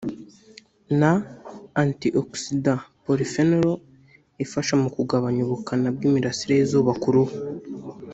[0.99, 1.11] na
[1.81, 3.67] anti-oxidant polyphenol
[4.43, 7.33] ifasha mu kugabanya ubukana bw’imirasire y’izuba ku ruhu